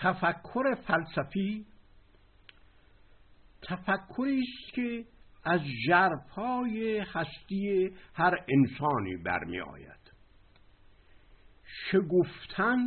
[0.00, 1.66] تفکر فلسفی
[3.62, 5.04] تفکری است که
[5.44, 10.12] از ژرفای هستی هر انسانی برمی آید.
[11.64, 12.78] شگفتن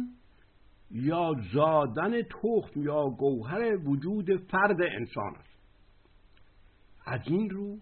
[0.91, 5.59] یا زادن تخم یا گوهر وجود فرد انسان است.
[7.05, 7.77] از این رو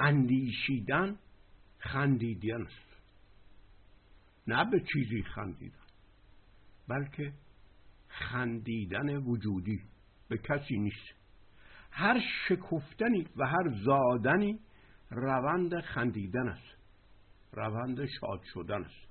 [0.00, 1.18] اندیشیدن
[1.78, 2.88] خندیدن است.
[4.46, 5.78] نه به چیزی خندیدن
[6.88, 7.32] بلکه
[8.08, 9.80] خندیدن وجودی
[10.28, 11.14] به کسی نیست.
[11.90, 14.58] هر شکفتنی و هر زادنی
[15.10, 16.76] روند خندیدن است.
[17.52, 19.08] روند شاد شدن است.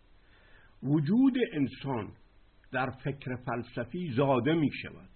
[0.84, 2.12] وجود انسان
[2.72, 5.10] در فکر فلسفی زاده می شود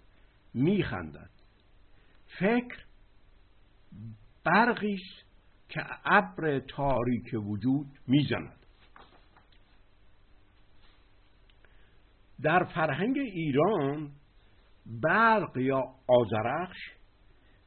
[0.54, 1.30] می خندد.
[2.40, 2.86] فکر
[4.44, 5.26] برقی است
[5.70, 8.61] که ابر تاریک وجود می‌زند
[12.44, 14.12] در فرهنگ ایران
[14.86, 16.78] برق یا آزرخش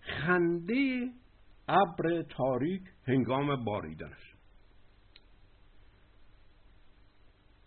[0.01, 1.11] خنده
[1.69, 4.35] ابر تاریک هنگام باریدن است.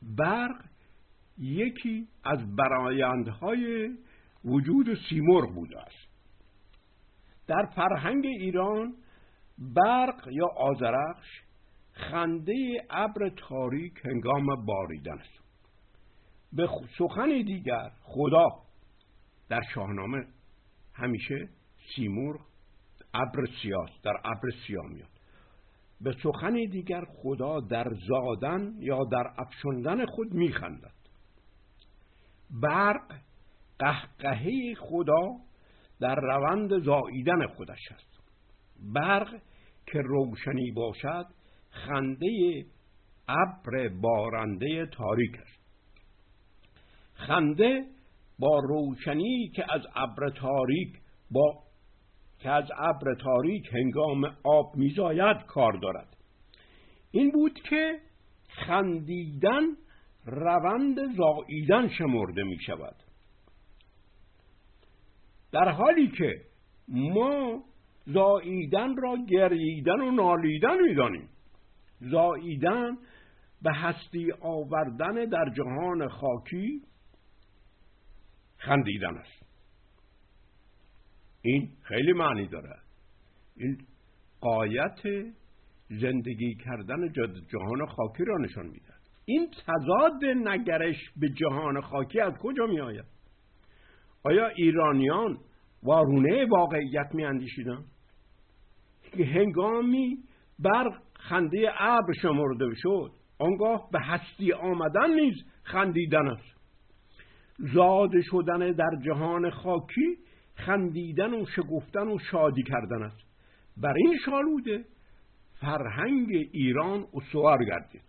[0.02, 0.66] برق
[1.38, 3.89] یکی از برایندهای
[4.45, 6.08] وجود سیمرغ بوده است.
[7.48, 8.95] در فرهنگ ایران
[9.76, 11.28] برق یا آزرخش
[11.94, 12.54] خنده
[12.89, 15.47] ابر تاریک هنگام باریدن است.
[16.53, 18.48] به سخن دیگر خدا.
[19.50, 20.26] در شاهنامه
[20.94, 21.50] همیشه
[21.95, 22.39] سیمور
[23.14, 25.09] ابر سیاه در ابر سیاه میاد.
[26.02, 30.98] به سخن دیگر خدا در زادن یا در افشندن خود میخندد.
[32.61, 33.14] برق
[33.80, 35.36] قهقهه خدا
[36.00, 38.20] در روند زاییدن خودش است.
[38.94, 39.42] برق
[39.86, 41.26] که روشنی باشد
[41.70, 42.66] خنده
[43.28, 45.57] ابر بارنده تاریک است.
[47.18, 47.86] خنده
[48.40, 50.94] با روشنی که از ابر تاریک
[51.32, 51.64] با
[52.40, 56.17] که از ابر تاریک هنگام آب میزاید کار دارد.
[57.11, 58.00] این بود که
[58.48, 59.64] خندیدن
[60.26, 62.95] روند زاییدن شمرده می شود
[65.52, 66.42] در حالی که
[66.88, 67.64] ما
[68.08, 71.30] زاییدن را گرییدن و نالیدن می‌دانیم.
[72.02, 72.98] زاییدن
[73.61, 76.82] به هستی آوردن در جهان خاکی
[78.58, 79.48] خندیدن است
[81.42, 82.76] این خیلی معنی داره.
[83.58, 83.78] این
[84.42, 85.00] قایت
[85.90, 87.12] زندگی کردن
[87.52, 88.94] جهان خاکی را نشان میده.
[89.26, 93.06] این تضاد نگرش به جهان خاکی از کجا می آید
[94.23, 95.40] آیا ایرانیان
[95.84, 97.84] وارونه واقعیت می اندیشیدن
[99.17, 100.17] که هنگامی
[100.60, 106.57] برق خنده ابر شمرده شد آنگاه به هستی آمدن نیز خندیدن است.
[107.58, 110.18] زاده شدن در جهان خاکی
[110.56, 113.28] خندیدن و شگفتن و شادی کردن است.
[113.78, 114.86] بر این شالوده
[115.62, 118.04] فرهنگ ایران استوار گردید.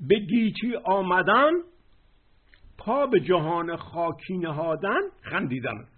[0.00, 1.52] به گیتی آمدن
[2.78, 5.88] پا به جهان خاکی نهادن خندیدن.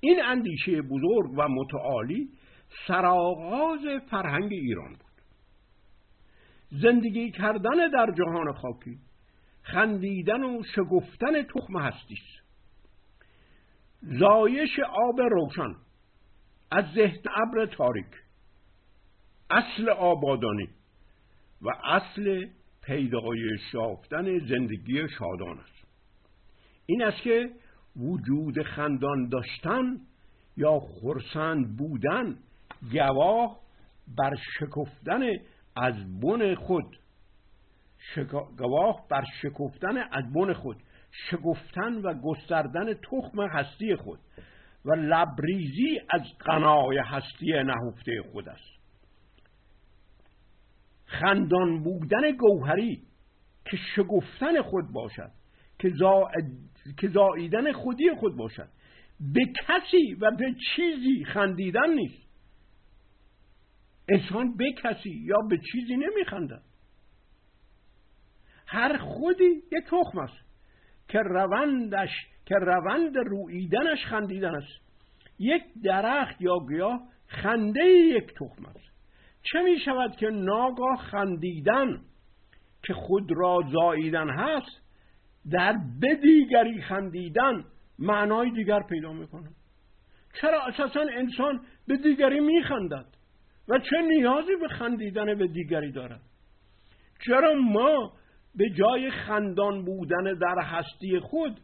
[0.00, 2.28] این اندیشه بزرگ و متعالی
[2.86, 3.80] سرآغاز
[4.10, 5.12] فرهنگ ایران بود.
[6.82, 8.98] زندگی کردن در جهان خاکی
[9.62, 12.42] خندیدن و شگفتن تخم هستی است.
[14.02, 15.74] زایش آب روشن
[16.70, 18.06] از ذهن ابر تاریک
[19.50, 20.68] اصل آبادانی
[21.62, 22.46] و اصل
[22.82, 25.84] پیدای شافتن زندگی شادان است.
[26.86, 27.50] این است که
[27.96, 30.00] وجود خندان داشتن
[30.56, 32.38] یا خرسند بودن
[32.92, 33.60] گواه
[34.18, 35.22] بر شکفتن
[35.76, 36.98] از بن خود
[38.58, 40.76] گواه بر شکفتن از بن خود
[41.30, 44.18] شگفتن و گستردن تخم هستی خود
[44.84, 48.82] و لبریزی از قنای هستی نهفته خود است.
[51.06, 53.02] خندان بودن گوهری
[53.64, 55.30] که شگفتن خود باشد
[56.98, 58.68] که زاییدن خودی خود باشد.
[59.20, 62.22] به کسی و به چیزی خندیدن نیست.
[64.08, 66.62] انسان به کسی یا به چیزی نمیخندد.
[68.72, 70.38] هر خودی یک تخم است
[71.08, 72.10] که روندش
[72.46, 74.82] که روند رویدنش خندیدن است.
[75.38, 78.92] یک درخت یا گیاه خنده یک تخم است.
[79.42, 82.00] چه می شود که ناگاه خندیدن
[82.82, 84.82] که خود را زاییدن هست
[85.50, 87.64] در به دیگری خندیدن
[87.98, 89.48] معنای دیگر پیدا می‌کنه
[90.40, 93.06] چرا اساسا انسان به دیگری میخندد
[93.68, 96.20] و چه نیازی به خندیدن به دیگری دارد؟
[97.26, 98.12] چرا ما
[98.54, 101.60] به جای خندان بودن در هستی خود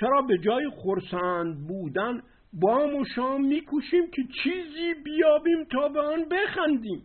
[0.00, 2.22] چرا به جای خورسند بودن
[2.52, 7.02] بام و شام میکوشیم که چیزی بیابیم تا به آن بخندیم؟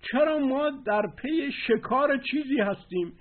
[0.00, 3.12] چرا ما در پی شکار چیزی هستیم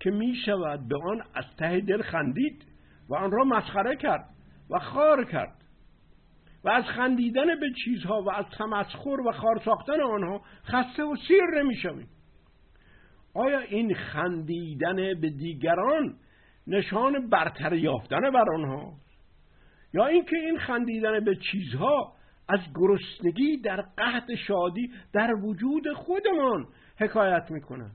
[0.00, 2.64] که می شود به آن از ته دل خندید
[3.08, 4.24] و آن را مسخره کرد
[4.70, 5.56] و خار کرد؟
[6.64, 11.62] و از خندیدن به چیزها و از تمسخر و خار ساختن آنها خسته و سیر
[11.62, 12.08] نمی‌شویم.
[13.36, 16.16] آیا این خندیدن به دیگران
[16.66, 18.92] نشان برتر یافتن بر آنها؟
[19.94, 22.12] یا اینکه این خندیدن به چیزها
[22.48, 26.66] از گرسنگی در قحط شادی در وجود خودمان
[26.98, 27.90] حکایت می‌کنن؟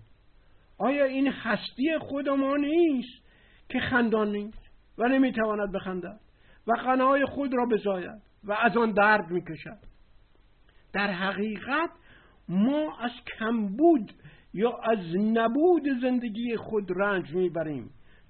[0.77, 3.23] آیا این هستی خود ما نیست
[3.69, 6.19] که خندان نیست و نمی‌تواند بخندد
[6.67, 9.77] و قنای خود را بزاید و از آن درد می‌کشد؟
[10.93, 11.89] در حقیقت
[12.49, 14.11] ما از کمبود
[14.53, 17.89] یا از نبود زندگی خود رنج می‌بریم.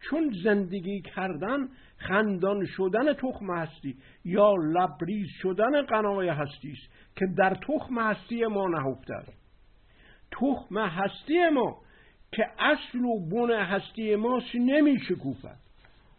[0.10, 7.54] چون زندگی کردن خندان شدن تخم هستی یا لبریز شدن قنای هستی است که در
[7.54, 9.42] تخم هستی ما نهفته است.
[10.32, 11.78] تخم هستی ما
[12.32, 15.58] که اصل و بن هستی ماست نمی شکوفد.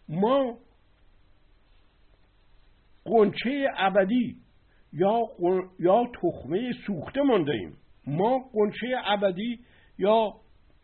[0.08, 0.58] ما
[3.04, 4.36] قنچه ابدی
[4.92, 5.20] یا,
[5.78, 7.76] یا تخمه سوخته مانده ایم.
[8.06, 9.60] ما قنچه ابدی
[10.02, 10.34] یا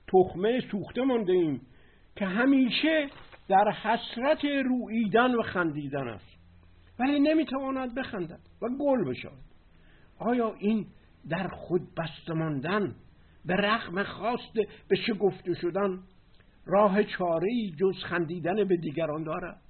[0.08, 1.60] تخمه سوخته مانده ایم
[2.16, 3.08] که همیشه
[3.48, 6.38] در حسرت رویدن و خندیدن است.
[6.98, 9.44] ولی نمی‌تواند بخندد و گل بشود.
[10.18, 10.86] آیا این
[11.28, 12.94] در خود بسته ماندن
[13.44, 14.52] به رغم خواست
[14.88, 15.98] به شگفته شدن
[16.66, 17.48] راه چاره
[17.80, 19.60] جز خندیدن به دیگران دارد؟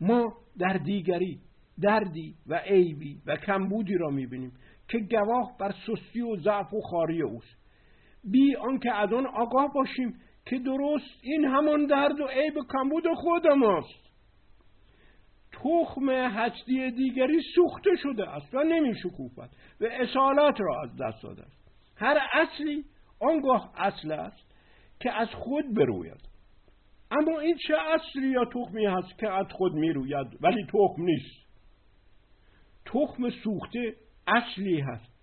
[0.00, 1.40] ما در دیگری
[1.80, 4.52] دردی و عیبی و کمبودی را می‌بینیم
[4.88, 7.63] که گواه بر سستی و ضعف و خاری اوست.
[8.30, 13.46] بی آنکه از آن آگاه باشیم که درست این همان درد و عیب کمبود خود
[13.46, 14.04] ماست.
[15.52, 19.50] تخم هستی دیگری سوخته شده است و نمی شکوفد
[19.80, 21.64] و اصالت را از دست داده است.
[21.96, 22.84] هر اصلی
[23.20, 24.54] آنگاه اصل است
[25.00, 26.28] که از خود بروید.
[27.10, 31.44] اما این چه اصلی یا تخمی هست که از خود می روید؟ ولی تخم نیست.
[32.86, 33.94] تخم سوخته
[34.26, 35.13] اصلی هست.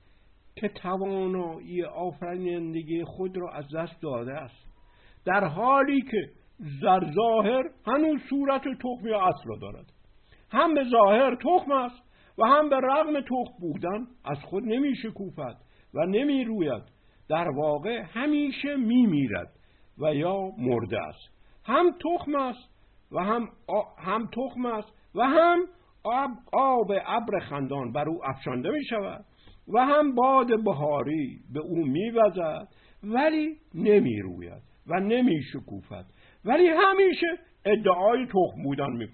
[0.56, 4.72] که توانایی آفرینندگی خود را از دست داده است.
[5.26, 6.30] در حالی که
[6.82, 9.86] در ظاهر هنوز صورت تخم یا اصل را دارد.
[10.52, 12.02] هم به ظاهر تخم است
[12.38, 15.56] و هم به رغم تخم بودن از خود نمی شکوفد
[15.94, 16.84] و نمی روید
[17.30, 19.50] در واقع همیشه می میرد
[19.98, 21.32] و یا مرده است.
[21.66, 22.70] هم تخم است
[23.12, 23.50] و هم,
[23.98, 25.60] هم تخم است و هم
[26.04, 29.26] آب, آب ابر خندان بر او افشانده می شود
[29.68, 32.68] و هم باد بهاری به او می وزد
[33.04, 36.06] ولی نمی روید و نمی شکوفد
[36.46, 37.28] ولی همیشه
[37.66, 39.08] ادعای تخم بودن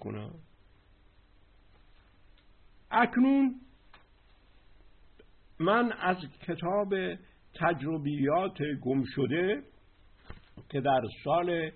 [2.90, 3.54] اکنون
[5.60, 6.16] من از
[6.48, 6.94] کتاب
[7.54, 9.62] تجربیات گم شده
[10.68, 11.70] که در سال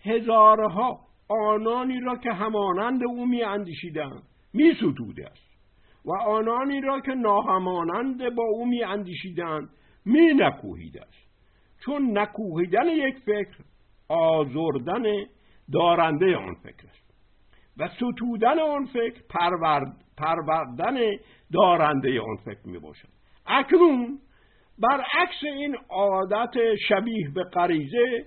[0.04, 5.50] هزارها آنانی را که همانند او می اندیشیدند می ستوده است
[6.04, 9.68] و آنانی را که ناهمانند با او می اندیشیدند
[10.04, 11.30] می نکوهیده است.
[11.84, 13.56] چون نکوهیدن یک فکر
[14.08, 15.02] آزردن
[15.72, 17.09] دارنده آن فکر است.
[17.80, 20.98] و ستودن آن فکر پرورد پروردن
[21.52, 23.08] دارنده آن فکر می باشد
[23.46, 24.18] اکنون
[24.78, 26.54] برعکس این عادت
[26.88, 28.24] شبیه به غریزه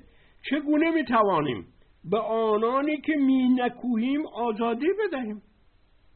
[0.49, 1.67] چگونه می توانیم
[2.03, 5.41] به آنانی که می نکوهیم آزادی بدهیم؟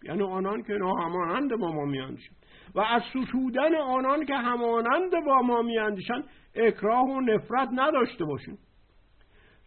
[0.04, 2.38] یعنی آنان که ناهمانند با ما میاندیشند.
[2.76, 6.24] و از ستودن آنان که همانند با ما میاندیشند
[6.56, 8.58] اکراه و نفرت نداشته باشیم.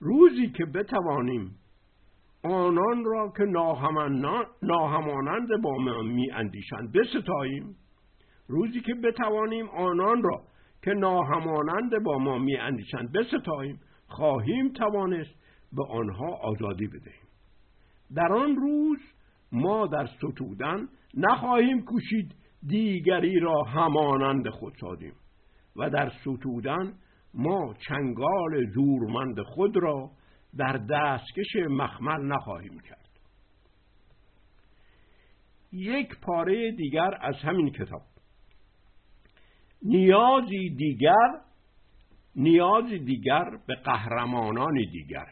[0.00, 1.59] روزی که بتوانیم
[2.42, 3.44] آنان را که
[4.62, 6.92] ناهمانند با ما میاندیشند.
[6.92, 7.76] بستاییم.
[8.48, 10.42] روزی که بتوانیم آنان را
[10.82, 13.80] که ناهمانند با ما میاندیشند بستاییم.
[14.06, 15.34] خواهیم توانست
[15.72, 17.28] به آنها آزادی بدهیم.
[18.14, 18.98] در آن روز
[19.52, 22.34] ما در ستودن نخواهیم کوشید
[22.66, 25.12] دیگری را همانند خود سازیم
[25.76, 26.92] و در ستودن
[27.34, 30.10] ما چنگال زورمند خود را
[30.56, 33.08] در دستکش مخمل نخواهیم کرد.
[35.72, 38.02] یک پاره دیگر از همین کتاب.
[39.82, 41.40] نیازی دیگر
[42.36, 45.26] نیازی دیگر به قهرمانانی دیگر.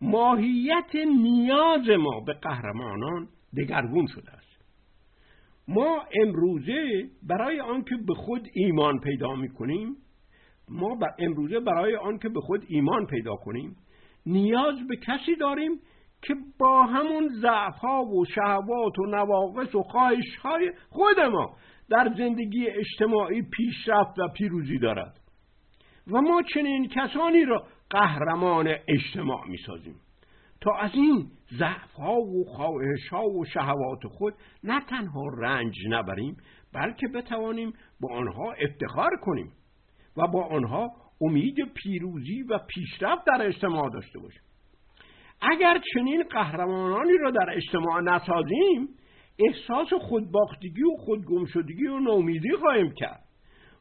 [0.00, 4.64] ماهیت نیاز ما به قهرمانان دگرگون شده است.
[5.68, 9.96] ما امروزه برای آنکه به خود ایمان پیدا می‌کنیم
[10.70, 13.76] ما امروزه برای آنکه به خود ایمان پیدا کنیم
[14.26, 15.80] نیاز به کسی داریم
[16.22, 21.56] که با همون ضعف و شهوات و نواقص و خواهش های خود ما
[21.88, 25.20] در زندگی اجتماعی پیشرفت و پیروزی دارد.
[26.12, 29.94] و ما چنین کسانی را قهرمان اجتماع می سازیم
[30.60, 31.26] تا از این
[31.58, 34.34] ضعف ها و خواهش ها و شهوات خود
[34.64, 36.36] نه تنها رنج نبریم
[36.74, 39.52] بلکه بتوانیم با آنها افتخار کنیم.
[40.20, 44.42] و با آنها امید پیروزی و پیشرفت در اجتماع داشته باشیم.
[45.42, 48.88] اگر چنین قهرمانانی را در اجتماع نسازیم
[49.38, 53.24] احساس خودباختگی و خودگمشدگی و نومیدی خواهیم کرد.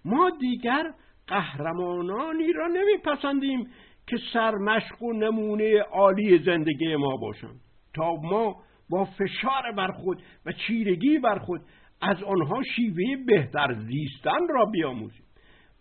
[0.05, 0.93] ما دیگر
[1.27, 3.67] قهرمانانی را نمیپسندیم
[4.07, 7.59] که سرمشق و نمونه عالی زندگی ما باشند.
[7.95, 8.55] تا ما
[8.89, 11.61] با فشار بر خود و چیرگی بر خود
[12.01, 15.25] از آنها شیوه بهتر زیستن را بیاموزیم.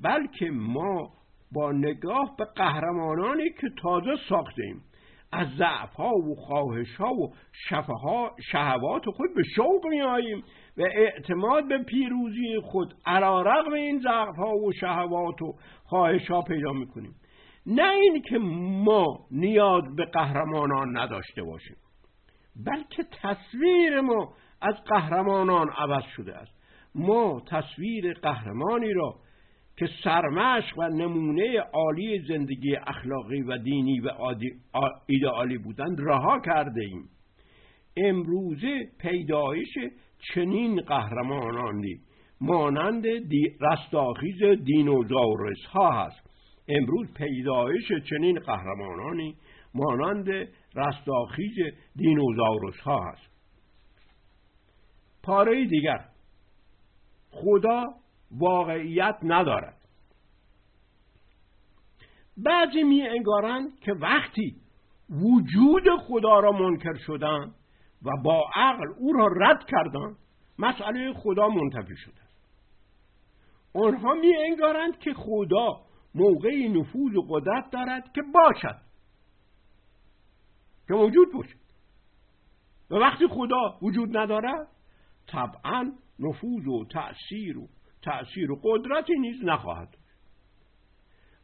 [0.02, 1.10] بلکه ما
[1.52, 4.82] با نگاه به قهرمانانی که تازه ساختیم
[5.32, 7.32] از ضعف ها و خواهش ها و
[8.50, 10.44] شهوات خود به شوق می آییم
[10.76, 16.42] و اعتماد به پیروزی خود علا رقم این ضعف ها و شهوات و خواهش ها
[16.42, 17.14] پیدا می کنیم
[17.66, 18.38] نه این که
[18.84, 21.76] ما نیاز به قهرمانان نداشته باشیم
[22.66, 26.52] بلکه تصویر ما از قهرمانان عوض شده است.
[26.94, 29.14] ما تصویر قهرمانی را
[29.78, 34.10] که سرمشق و نمونه عالی زندگی اخلاقی و دینی و
[35.08, 37.08] ایدئالی بودند رها کرده ایم.
[37.96, 39.74] امروزه پیدایش
[40.34, 42.00] چنین قهرمانانی
[42.40, 43.04] مانند
[43.60, 46.30] رستاخیز دینوزاورس ها هست.
[46.68, 49.34] امروز پیدایش چنین قهرمانانی
[49.74, 50.28] مانند
[50.76, 51.56] رستاخیز
[51.96, 53.30] دینوزاورس ها هست.
[55.22, 56.04] پاره دیگر.
[57.30, 57.84] خدا
[58.30, 59.76] واقعیت ندارد.
[62.36, 64.56] بعضی می انگارند که وقتی
[65.10, 67.54] وجود خدا را منکر شدن
[68.02, 70.16] و با عقل او را رد کردند
[70.58, 72.20] مسئله خدا منتفی شده.
[73.74, 75.80] آنها می انگارند که خدا
[76.14, 78.80] موقعی نفوذ و قدرت دارد که باشد.
[80.88, 81.58] که موجود باشد.
[82.90, 84.68] و وقتی خدا وجود ندارد
[85.26, 87.68] طبعا نفوذ و تأثیر و
[88.02, 89.88] تأثیر و قدرتی نیز نخواهد.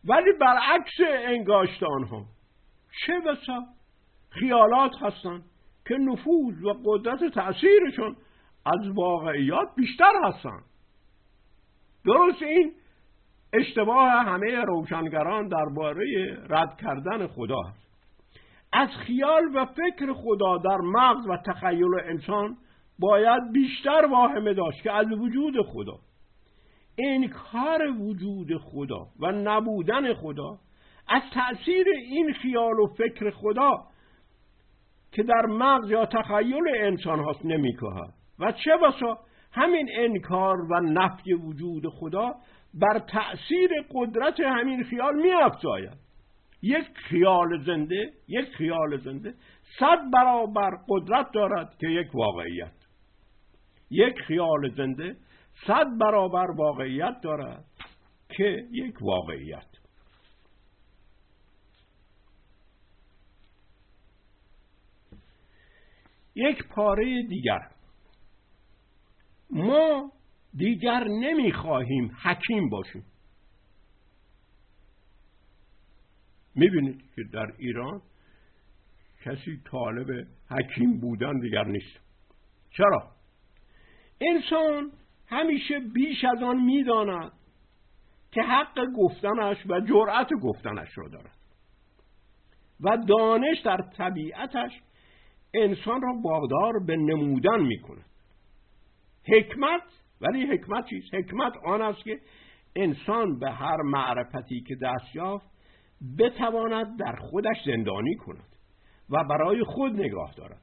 [0.04, 0.92] ولی برعکس
[1.24, 2.24] انگاشت آنها
[3.06, 3.62] چه بسا؟
[4.30, 5.44] خیالات هستند
[5.88, 8.16] که نفوذ و قدرت تأثیرشون
[8.66, 10.64] از واقعیات بیشتر هستند.
[12.04, 12.74] درست این؟
[13.52, 17.84] اشتباه همه روشنگران درباره رد کردن خدا است
[18.72, 22.56] از خیال و فکر خدا در مغز و تخیل انسان
[22.98, 25.98] باید بیشتر واهمه داشت که از وجود خدا.
[26.98, 30.58] انکار وجود خدا و نبودن خدا
[31.08, 33.72] از تأثیر این خیال و فکر خدا
[35.12, 39.18] که در مغز یا تخیل انسان هاست نمی‌کند و چه بسا
[39.52, 42.34] همین انکار و نفی وجود خدا
[42.74, 45.30] بر تأثیر قدرت همین خیال می
[46.62, 49.34] یک خیال زنده یک خیال زنده
[49.78, 52.72] صد برابر قدرت دارد که یک واقعیت.
[53.90, 55.16] یک خیال زنده
[55.66, 57.64] صد برابر واقعیت دارد
[58.28, 59.66] که یک واقعیت.
[66.34, 67.70] یک پاره دیگر.
[69.50, 70.12] ما
[70.54, 73.04] دیگر نمی‌خواهیم حکیم باشیم.
[76.54, 78.02] می‌بینید که در ایران
[79.24, 82.00] کسی طالب حکیم بودن دیگر نیست.
[82.70, 83.12] چرا؟
[84.20, 84.92] انسان
[85.26, 87.32] همیشه بیش از آن می‌داند
[88.32, 91.36] که حق گفتنش و جرأت گفتنش را دارد.
[92.80, 94.80] و دانش در طبیعتش
[95.54, 98.04] انسان را وادار به نمودن می کند
[99.26, 99.82] حکمت
[100.20, 102.20] ولی حکمت چیست؟ حکمت آن است که
[102.76, 105.46] انسان به هر معرفتی که دست یافت
[106.18, 108.56] بتواند در خودش زندانی کند
[109.10, 110.62] و برای خود نگاه دارد.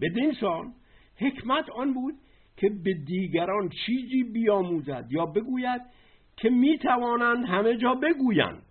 [0.00, 0.74] بدین سان
[1.16, 2.14] حکمت آن بود
[2.56, 5.82] که به دیگران چیزی بیاموزد یا بگوید
[6.36, 8.66] که می‌توانند همه جا بگویند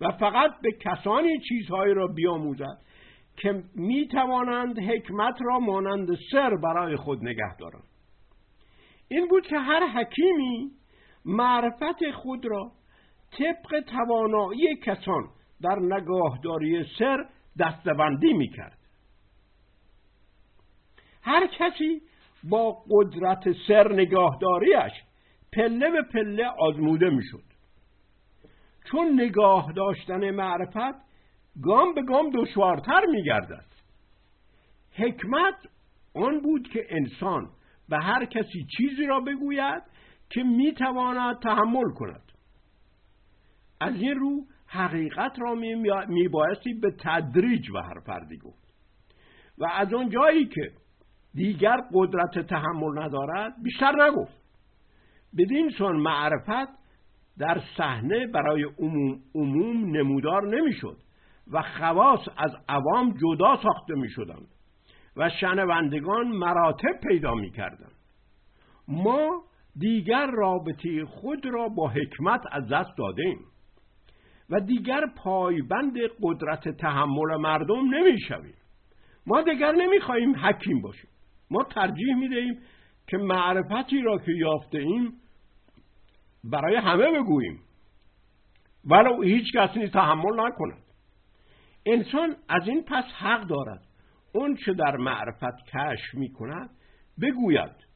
[0.00, 2.78] و فقط به کسانی چیزهایی را بیاموزد
[3.36, 7.84] که می‌توانند حکمت را مانند سر برای خود نگه دارند.
[9.08, 10.70] این بود که هر حکیمی
[11.24, 12.72] معرفت خود را
[13.38, 15.28] طبق توانایی کسان
[15.62, 17.26] در نگاهداری سر
[17.58, 18.78] دستبندی می‌کرد.
[21.22, 22.02] هر کسی
[22.50, 24.92] با قدرت سر نگاهداریش
[25.52, 27.44] پله به پله آزموده می‌شد.
[28.90, 30.94] چون نگاه داشتن معرفت
[31.62, 33.66] گام به گام دشوارتر میگردد.
[34.92, 35.54] حکمت
[36.14, 37.50] آن بود که انسان
[37.88, 39.82] به هر کسی چیزی را بگوید
[40.30, 42.32] که می‌تواند تحمل کند.
[43.80, 45.54] از این رو حقیقت را
[46.08, 48.62] میبایستی به تدریج به هر فردی گفت.
[49.58, 50.72] و از آن جایی که
[51.34, 54.42] دیگر قدرت تحمل ندارد بیشتر نگفت.
[55.38, 56.82] بدین سان معرفت
[57.38, 60.96] در صحنه برای عموم, عموم نمودار نمی‌شد
[61.52, 64.48] و خواص از عوام جدا ساخته می شدند
[65.16, 67.92] و شنوندگان مراتب پیدا می کردند
[68.88, 69.42] ما
[69.78, 73.38] دیگر رابطه خود را با حکمت از دست دادیم
[74.50, 78.54] و دیگر پایبند قدرت تحمل مردم نمی شویم
[79.26, 81.10] ما دیگر نمی خواهیم حکیم باشیم.
[81.52, 82.60] ما ترجیح می دهیم
[83.06, 85.12] که معرفتی را که یافته ایم
[86.44, 87.60] برای همه بگوییم.
[88.84, 90.82] ولو هیچ کسی تحمل نکند.
[91.86, 93.82] انسان از این پس حق دارد.
[94.34, 96.70] اون چه در معرفت کشف می کند
[97.22, 97.92] بگوید.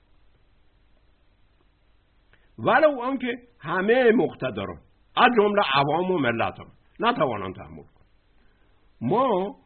[2.58, 4.80] ولو آنکه همه مقتدران
[5.16, 6.66] از جمله عوام و ملت هم
[7.00, 8.06] نتوانند تحمل کنند.
[9.00, 9.56] ما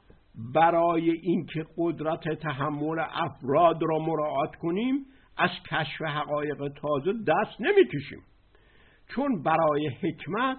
[0.55, 5.07] برای اینکه قدرت تحمل افراد را مراعات کنیم
[5.39, 8.23] از کشف حقایق تازه دست نمی‌کشیم.
[9.15, 10.57] چون برای حکمت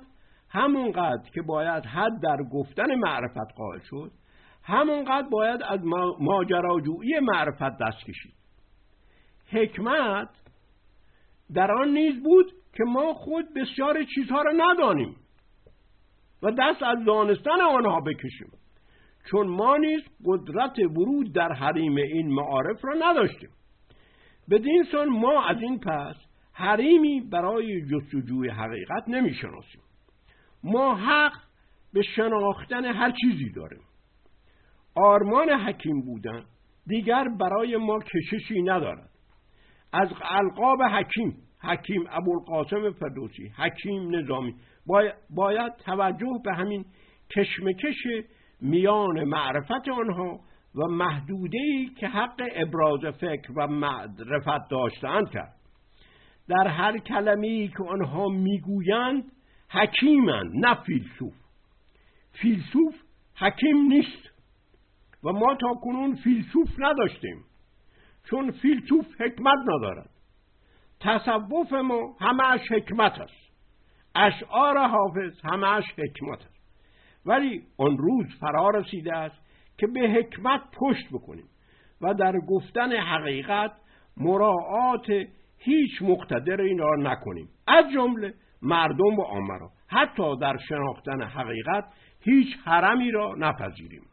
[0.49, 4.11] همونقدر که باید حد در گفتن معرفت قائل شد
[4.63, 5.79] همونقدر باید از
[6.19, 8.33] ماجراجویی معرفت دست کشید.
[9.51, 10.29] حکمت
[11.53, 15.15] در آن نیز بود که ما خود بسیار چیزها را ندانیم
[16.43, 18.51] و دست از دانستن آنها بکشیم.
[19.29, 23.49] چون ما نیز قدرت ورود در حریم این معارف را نداشتیم.
[24.49, 26.15] بدین سان ما از این پس
[26.53, 29.81] حریمی برای جستجوی حقیقت نمی‌شناسیم.
[30.63, 31.33] ما حق
[31.93, 33.81] به شناختن هر چیزی داریم.
[34.95, 36.43] آرمان حکیم بودن
[36.87, 39.09] دیگر برای ما کششی ندارد.
[39.93, 44.55] از القاب حکیم حکیم ابوالقاسم فردوسی حکیم نظامی
[45.35, 46.85] باید توجه به همین
[47.35, 48.07] کشمکش
[48.61, 50.39] میان معرفت آنها
[50.75, 55.55] و محدودهی که حق ابراز فکر و معرفت داشتند کرد.
[56.47, 59.31] در هر کلمه‌ای که آنها می‌گویند
[59.69, 61.33] حکیمن نه فیلسوف.
[62.31, 62.95] فیلسوف
[63.37, 64.31] حکیم نیست
[65.23, 67.43] و ما تا کنون فیلسوف نداشتیم
[68.29, 70.09] چون فیلسوف حکمت ندارد.
[70.99, 73.51] تصوف ما همش حکمت است.
[74.15, 76.50] اشعار حافظ همش حکمت است.
[77.25, 79.41] ولی آن روز فرا رسیده است
[79.77, 81.49] که به حکمت پشت بکنیم
[82.01, 83.71] و در گفتن حقیقت
[84.17, 85.07] مراعات
[85.57, 87.49] هیچ مقتدر این را نکنیم.
[87.67, 91.85] از جمله مردم و عامه را حتی در شناختن حقیقت
[92.19, 94.03] هیچ حرمی را نپذیریم.